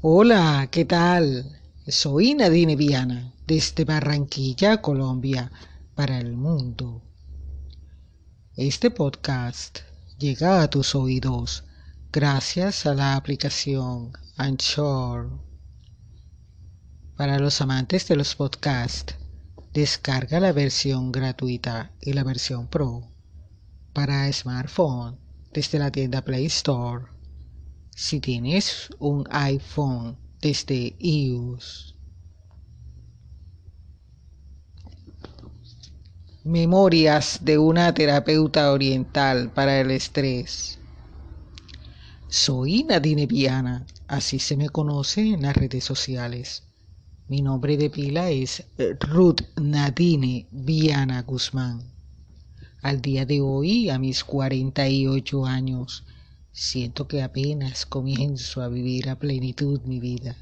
[0.00, 1.58] Hola, ¿qué tal?
[1.88, 5.50] Soy Nadine Viana, desde Barranquilla, Colombia,
[5.96, 7.02] para el mundo.
[8.54, 9.80] Este podcast
[10.16, 11.64] llega a tus oídos
[12.12, 15.32] gracias a la aplicación Anchor.
[17.16, 19.16] Para los amantes de los podcasts,
[19.72, 23.02] descarga la versión gratuita y la versión Pro
[23.92, 25.18] para smartphone
[25.52, 27.17] desde la tienda Play Store.
[28.00, 31.96] Si tienes un iPhone desde iOS.
[36.44, 40.78] Memorias de una terapeuta oriental para el estrés.
[42.28, 46.62] Soy Nadine Viana, así se me conoce en las redes sociales.
[47.26, 48.62] Mi nombre de pila es
[49.00, 51.82] Ruth Nadine Viana Guzmán.
[52.80, 56.04] Al día de hoy, a mis 48 años,
[56.52, 60.36] siento que apenas comienzo a vivir a plenitud mi vida.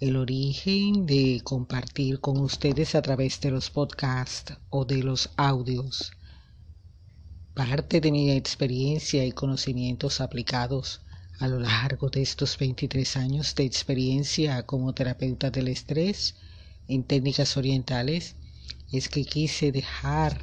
[0.00, 6.12] El origen de compartir con ustedes a través de los podcasts o de los audios
[7.58, 11.00] parte de mi experiencia y conocimientos aplicados
[11.40, 16.36] a lo largo de estos 23 años de experiencia como terapeuta del estrés
[16.86, 18.36] en técnicas orientales
[18.92, 20.40] es que quise dejar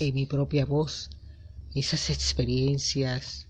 [0.00, 1.10] en mi propia voz
[1.74, 3.48] esas experiencias,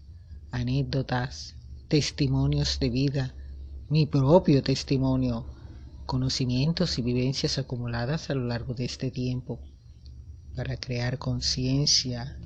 [0.50, 1.56] anécdotas,
[1.89, 3.34] testimonios de vida,
[3.89, 5.47] mi propio testimonio,
[6.06, 9.61] conocimientos y vivencias acumuladas a lo largo de este tiempo
[10.56, 12.39] para crear conciencia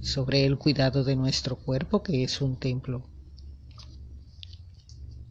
[0.00, 3.04] sobre el cuidado de nuestro cuerpo que es un templo.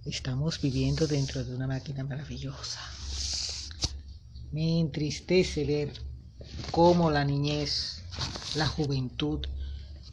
[0.05, 2.79] Estamos viviendo dentro de una máquina maravillosa.
[4.51, 5.93] Me entristece ver
[6.71, 8.03] cómo la niñez,
[8.55, 9.45] la juventud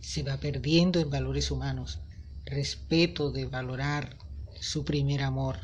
[0.00, 2.00] se va perdiendo en valores humanos,
[2.44, 4.16] respeto de valorar
[4.60, 5.60] su primer amor,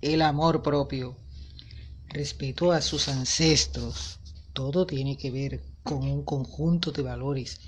[0.00, 1.16] el amor propio,
[2.08, 4.18] respeto a sus ancestros,
[4.52, 7.60] todo tiene que ver con un conjunto de valores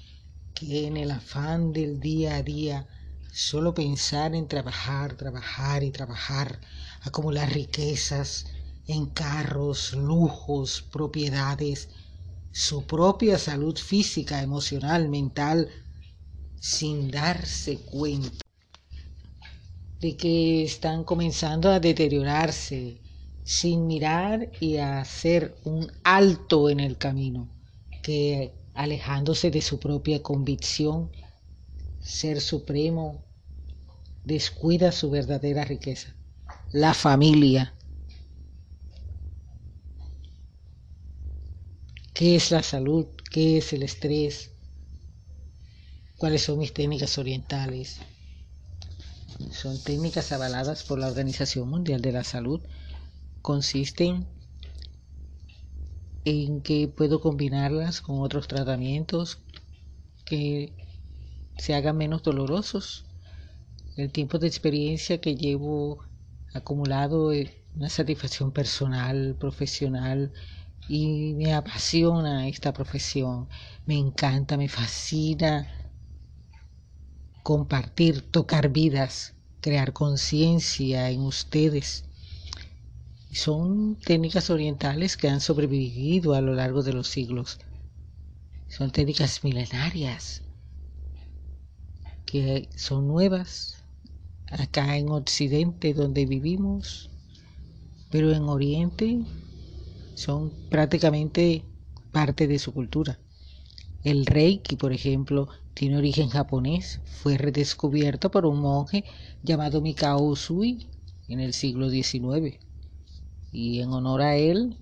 [0.54, 2.86] que en el afán del día a día
[3.32, 6.60] solo pensar en trabajar, trabajar y trabajar,
[7.00, 8.46] acumular riquezas
[8.86, 11.88] en carros, lujos, propiedades,
[12.52, 15.68] su propia salud física, emocional, mental,
[16.60, 18.44] sin darse cuenta
[20.00, 23.00] de que están comenzando a deteriorarse,
[23.42, 27.48] sin mirar y hacer un alto en el camino,
[28.02, 31.10] que alejándose de su propia convicción,
[32.00, 33.22] ser supremo,
[34.24, 36.14] descuida su verdadera riqueza,
[36.72, 37.74] la familia.
[42.14, 43.06] ¿Qué es la salud?
[43.30, 44.50] ¿Qué es el estrés?
[46.18, 48.00] ¿Cuáles son mis técnicas orientales?
[49.50, 52.60] Son técnicas avaladas por la Organización Mundial de la Salud
[53.40, 54.26] consisten
[56.26, 59.38] en que puedo combinarlas con otros tratamientos
[60.26, 60.74] que
[61.56, 63.06] se hagan menos dolorosos.
[63.96, 66.04] El tiempo de experiencia que llevo
[66.52, 67.32] acumulado
[67.74, 70.32] una satisfacción personal, profesional
[70.88, 73.48] y me apasiona esta profesión.
[73.86, 75.68] Me encanta, me fascina
[77.42, 82.04] compartir, tocar vidas, crear conciencia en ustedes
[83.32, 87.58] son técnicas orientales que han sobrevivido a lo largo de los siglos.
[88.68, 90.42] Son técnicas milenarias
[92.26, 93.76] que son nuevas
[94.50, 97.08] acá en Occidente donde vivimos,
[98.10, 99.20] pero en Oriente
[100.14, 101.64] son prácticamente
[102.10, 103.18] parte de su cultura.
[104.04, 109.04] El Reiki, por ejemplo, tiene origen japonés, fue redescubierto por un monje
[109.42, 110.88] llamado Mikao Usui
[111.28, 112.58] en el siglo XIX
[113.52, 114.78] y en honor a él,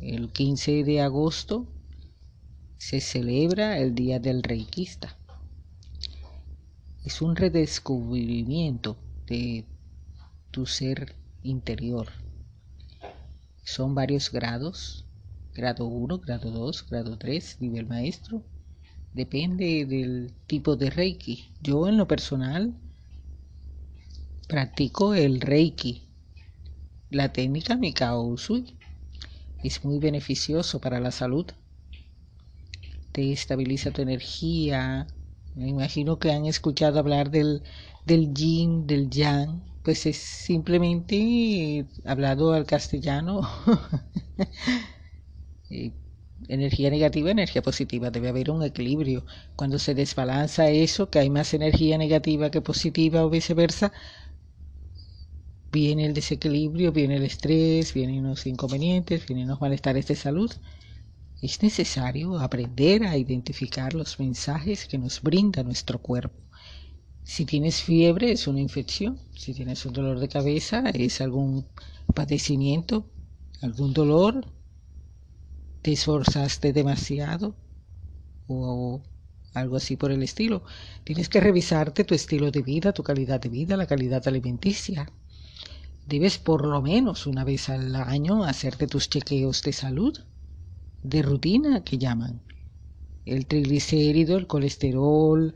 [0.00, 1.66] el 15 de agosto
[2.76, 5.16] se celebra el Día del Reikista.
[7.04, 8.96] Es un redescubrimiento
[9.26, 9.64] de
[10.50, 12.08] tu ser interior.
[13.70, 15.04] Son varios grados,
[15.54, 18.42] grado 1, grado 2, grado 3, nivel maestro.
[19.14, 21.52] Depende del tipo de Reiki.
[21.62, 22.74] Yo en lo personal
[24.48, 26.02] practico el Reiki
[27.10, 28.76] la técnica Mikao Usui
[29.62, 31.46] es muy beneficioso para la salud.
[33.12, 35.06] Te estabiliza tu energía.
[35.54, 37.62] Me imagino que han escuchado hablar del,
[38.04, 39.69] del yin, del yang.
[39.82, 43.40] Pues es simplemente hablado al castellano.
[46.48, 48.10] energía negativa, energía positiva.
[48.10, 49.24] Debe haber un equilibrio.
[49.56, 53.92] Cuando se desbalanza eso, que hay más energía negativa que positiva o viceversa,
[55.72, 60.50] viene el desequilibrio, viene el estrés, vienen los inconvenientes, vienen los malestares de salud.
[61.42, 66.49] Es necesario aprender a identificar los mensajes que nos brinda nuestro cuerpo.
[67.30, 71.64] Si tienes fiebre es una infección, si tienes un dolor de cabeza es algún
[72.12, 73.06] padecimiento,
[73.62, 74.44] algún dolor,
[75.80, 77.54] te esforzaste demasiado
[78.48, 79.00] o
[79.54, 80.64] algo así por el estilo.
[81.04, 85.08] Tienes que revisarte tu estilo de vida, tu calidad de vida, la calidad alimenticia.
[86.08, 90.18] Debes por lo menos una vez al año hacerte tus chequeos de salud,
[91.04, 92.42] de rutina que llaman.
[93.24, 95.54] El triglicérido, el colesterol,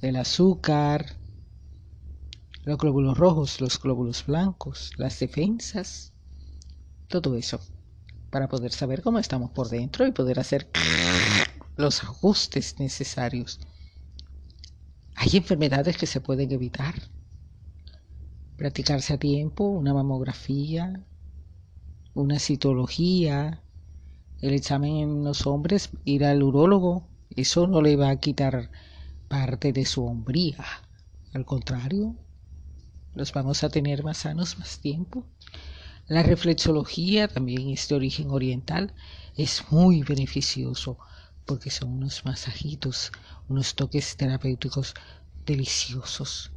[0.00, 1.16] el azúcar,
[2.64, 6.12] los glóbulos rojos, los glóbulos blancos, las defensas,
[7.08, 7.60] todo eso,
[8.30, 10.68] para poder saber cómo estamos por dentro y poder hacer
[11.76, 13.58] los ajustes necesarios.
[15.16, 16.94] Hay enfermedades que se pueden evitar.
[18.56, 21.04] Practicarse a tiempo, una mamografía,
[22.14, 23.62] una citología,
[24.40, 28.70] el examen en los hombres, ir al urólogo, eso no le va a quitar
[29.28, 30.64] parte de su hombría.
[31.34, 32.16] Al contrario,
[33.14, 35.26] los vamos a tener más sanos más tiempo.
[36.06, 38.94] La reflexología también es de origen oriental,
[39.36, 40.98] es muy beneficioso
[41.44, 43.12] porque son unos masajitos,
[43.48, 44.94] unos toques terapéuticos
[45.44, 46.50] deliciosos.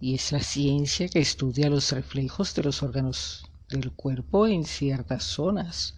[0.00, 5.24] Y es la ciencia que estudia los reflejos de los órganos del cuerpo en ciertas
[5.24, 5.96] zonas,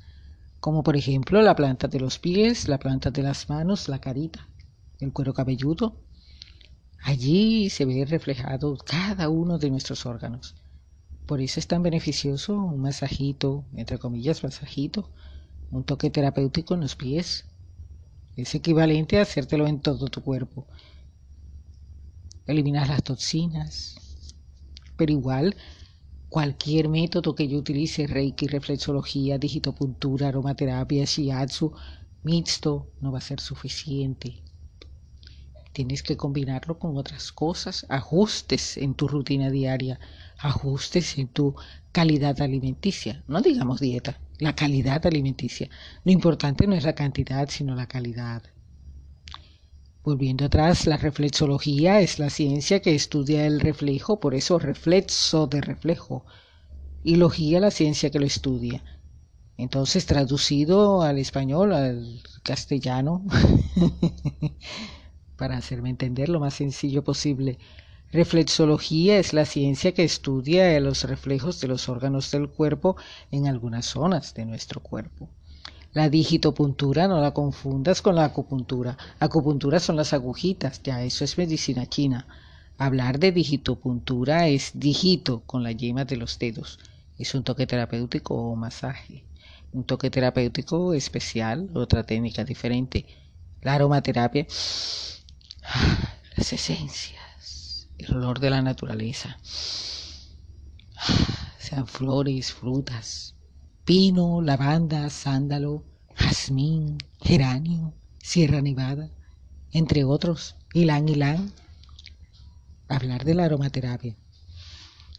[0.61, 4.49] como por ejemplo la planta de los pies, la planta de las manos, la carita,
[5.01, 6.01] el cuero cabelludo.
[7.03, 10.55] Allí se ve reflejado cada uno de nuestros órganos.
[11.27, 15.11] Por eso es tan beneficioso un masajito, entre comillas, masajito,
[15.71, 17.47] un toque terapéutico en los pies.
[18.37, 20.67] Es equivalente a hacértelo en todo tu cuerpo.
[22.47, 23.97] Eliminar las toxinas.
[24.97, 25.57] Pero igual,
[26.29, 31.73] cualquier método que yo utilice, reiki, reflexología, digitopuntura, aromaterapia, shiatsu,
[32.23, 34.44] mixto, no va a ser suficiente.
[35.75, 40.01] Tienes que combinarlo con otras cosas, ajustes en tu rutina diaria
[40.39, 41.55] ajustes en tu
[41.93, 45.71] calidad alimenticia, no digamos dieta, la calidad alimenticia.
[46.05, 48.43] Lo importante no es la cantidad, sino la calidad.
[50.03, 55.63] Volviendo atrás, la reflexología es la ciencia que estudia el reflejo, por eso reflexo de
[55.63, 56.27] reflejo,
[57.03, 58.85] y logía la ciencia que lo estudia.
[59.57, 63.25] Entonces, traducido al español, al castellano,
[65.37, 67.59] para hacerme entender lo más sencillo posible,
[68.15, 72.97] Reflexología es la ciencia que estudia los reflejos de los órganos del cuerpo
[73.33, 75.29] en algunas zonas de nuestro cuerpo.
[75.93, 78.97] La digitopuntura no la confundas con la acupuntura.
[79.19, 82.29] Acupuntura son las agujitas, ya eso es medicina china.
[82.79, 86.79] Hablar de digitopuntura es digito con la yema de los dedos.
[87.19, 89.25] Es un toque terapéutico o masaje.
[89.73, 93.07] Un toque terapéutico especial, otra técnica diferente.
[93.61, 94.47] La aromaterapia,
[96.37, 97.25] las esencias
[97.99, 99.39] el olor de la naturaleza,
[101.59, 103.37] sean flores, frutas,
[103.85, 105.85] pino, lavanda, sándalo,
[106.15, 109.11] jazmín, geranio, sierra nevada,
[109.71, 111.53] entre otros, ylang ylang.
[112.89, 114.17] Hablar de la aromaterapia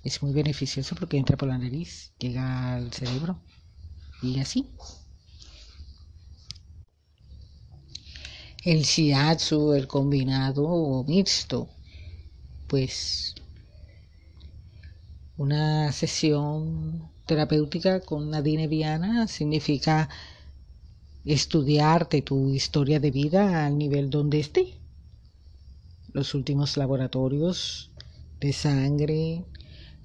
[0.03, 3.41] es muy beneficioso porque entra por la nariz, llega al cerebro
[4.22, 4.69] y así.
[8.65, 11.69] El shiatsu, el combinado o mixto,
[12.65, 13.36] pues
[15.38, 20.10] una sesión terapéutica con Nadine Viana significa
[21.25, 24.79] estudiarte tu historia de vida al nivel donde esté.
[26.12, 27.91] Los últimos laboratorios
[28.39, 29.45] de sangre,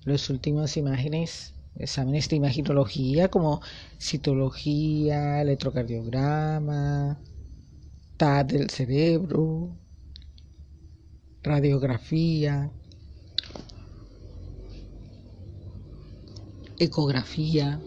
[0.04, 3.62] las últimas imágenes, exámenes de imaginología como
[3.98, 7.18] citología, electrocardiograma,
[8.20, 9.78] Del cerebro,
[11.42, 12.70] radiografía,
[16.78, 17.80] ecografía.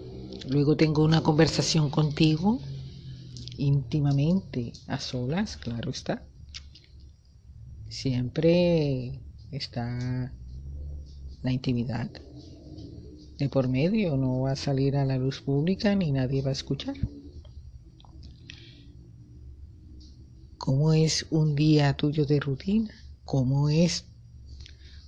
[0.49, 2.59] Luego tengo una conversación contigo
[3.59, 6.25] íntimamente, a solas, claro está.
[7.89, 9.21] Siempre
[9.51, 10.33] está
[11.43, 12.09] la intimidad.
[13.37, 16.53] De por medio no va a salir a la luz pública ni nadie va a
[16.53, 16.95] escuchar.
[20.65, 22.89] ¿Cómo es un día tuyo de rutina?
[23.25, 24.05] cómo es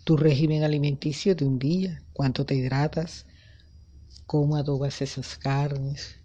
[0.03, 3.25] tu régimen alimenticio de un día, cuánto te hidratas,
[4.25, 6.17] cómo adobas esas carnes,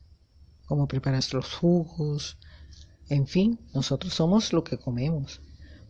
[0.67, 2.39] cómo preparas los jugos,
[3.09, 5.41] en fin, nosotros somos lo que comemos.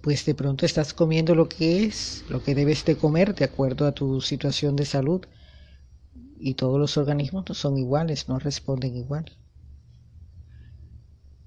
[0.02, 3.87] Pues de pronto estás comiendo lo que es, lo que debes de comer de acuerdo
[3.87, 5.23] a tu situación de salud.
[6.38, 9.35] Y todos los organismos no son iguales, no responden igual.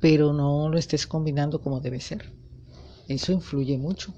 [0.03, 2.25] Pero no lo estés combinando como debe ser.
[3.07, 4.13] Eso influye mucho.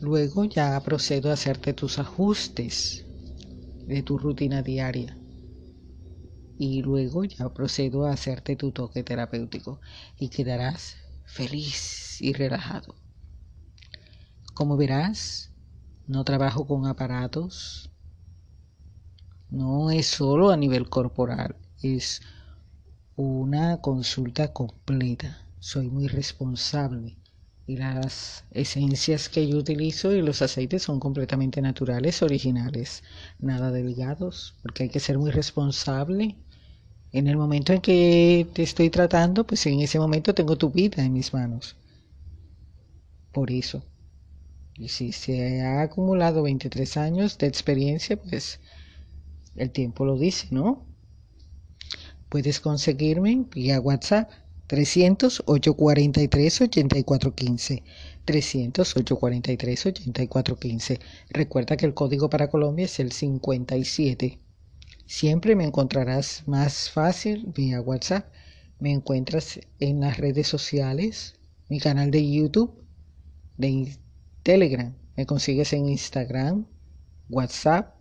[0.00, 3.06] Luego ya procedo a hacerte tus ajustes
[3.86, 5.16] de tu rutina diaria
[6.58, 9.80] y luego ya procedo a hacerte tu toque terapéutico
[10.18, 12.94] y quedarás feliz y relajado.
[14.52, 15.52] Como verás,
[16.06, 17.88] no trabajo con aparatos,
[19.48, 22.20] no es solo a nivel corporal, es
[23.22, 25.46] una consulta completa.
[25.60, 27.16] Soy muy responsable
[27.68, 33.04] y las esencias que yo utilizo y los aceites son completamente naturales, originales,
[33.38, 36.36] nada delgados, porque hay que ser muy responsable
[37.12, 41.04] en el momento en que te estoy tratando, pues en ese momento tengo tu vida
[41.04, 41.76] en mis manos.
[43.32, 43.84] Por eso.
[44.74, 48.58] Y si se ha acumulado 23 años de experiencia, pues
[49.54, 50.91] el tiempo lo dice, ¿no?
[52.32, 54.30] Puedes conseguirme vía WhatsApp
[54.66, 57.82] 300 843 8415
[58.24, 64.38] 300 843 8415 Recuerda que el código para Colombia es el 57
[65.04, 68.32] Siempre me encontrarás más fácil vía WhatsApp.
[68.80, 71.34] Me encuentras en las redes sociales,
[71.68, 72.82] mi canal de YouTube,
[73.58, 73.94] de
[74.42, 74.96] Telegram.
[75.18, 76.66] Me consigues en Instagram,
[77.28, 77.94] WhatsApp,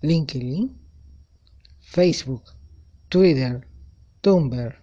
[0.00, 0.74] LinkedIn,
[1.80, 2.44] Facebook,
[3.14, 3.64] Twitter,
[4.22, 4.74] Tumblr.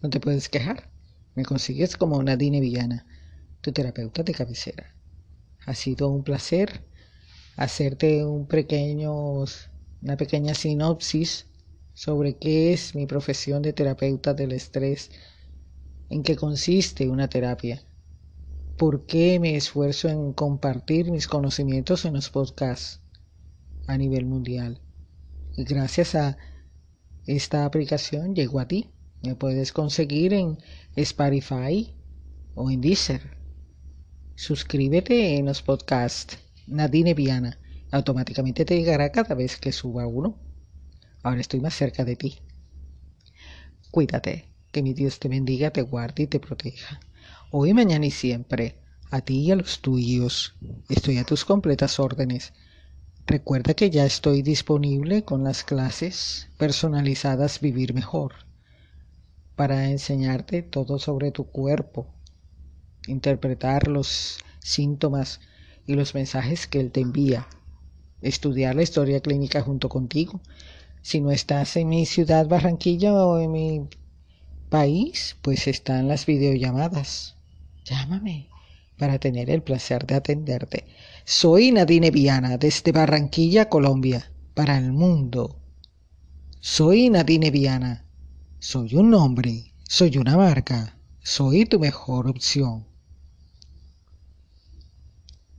[0.00, 0.92] No te puedes quejar.
[1.34, 3.04] Me consigues como Nadine Villana,
[3.62, 4.94] tu terapeuta de cabecera.
[5.66, 6.84] Ha sido un placer
[7.56, 9.40] hacerte un pequeño,
[10.02, 11.48] una pequeña sinopsis
[11.92, 15.10] sobre qué es mi profesión de terapeuta del estrés,
[16.10, 17.82] en qué consiste una terapia,
[18.76, 23.00] por qué me esfuerzo en compartir mis conocimientos en los podcasts
[23.86, 24.80] a nivel mundial.
[25.56, 26.36] Y gracias a
[27.26, 28.90] esta aplicación llego a ti.
[29.22, 30.58] Me puedes conseguir en
[30.94, 31.94] Spotify
[32.54, 33.36] o en Deezer.
[34.34, 37.58] Suscríbete en los podcasts Nadine Viana.
[37.90, 40.38] Automáticamente te llegará cada vez que suba uno.
[41.22, 42.38] Ahora estoy más cerca de ti.
[43.90, 47.00] Cuídate, que mi Dios te bendiga, te guarde y te proteja.
[47.50, 50.54] Hoy, mañana y siempre, a ti y a los tuyos.
[50.88, 52.52] Estoy a tus completas órdenes.
[53.28, 58.34] Recuerda que ya estoy disponible con las clases personalizadas Vivir Mejor
[59.56, 62.06] para enseñarte todo sobre tu cuerpo,
[63.08, 65.40] interpretar los síntomas
[65.88, 67.48] y los mensajes que Él te envía.
[68.22, 70.40] Estudiar la historia clínica junto contigo.
[71.02, 73.88] Si no estás en mi ciudad Barranquilla o en mi
[74.68, 77.34] país, pues están las videollamadas.
[77.84, 78.55] Llámame
[78.98, 80.86] para tener el placer de atenderte.
[81.24, 85.60] Soy Nadine Viana desde Barranquilla, Colombia, para el mundo.
[86.60, 88.04] Soy Nadine Viana.
[88.58, 92.86] Soy un nombre, soy una marca, soy tu mejor opción.